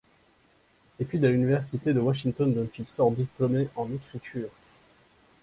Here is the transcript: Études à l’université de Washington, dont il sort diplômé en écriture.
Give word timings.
Études 0.99 1.25
à 1.25 1.29
l’université 1.29 1.93
de 1.93 1.99
Washington, 1.99 2.51
dont 2.55 2.67
il 2.79 2.87
sort 2.87 3.11
diplômé 3.11 3.67
en 3.75 3.87
écriture. 3.93 4.49